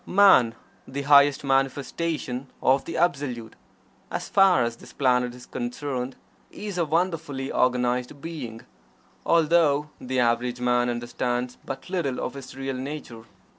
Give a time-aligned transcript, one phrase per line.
[0.07, 0.55] Man,
[0.87, 3.55] the highest manifestation of the Absolute,
[4.09, 6.15] as far as this planet is concerned,
[6.49, 8.61] is a wonderfully organized being
[9.27, 13.25] although the average man understands but little of his real nature.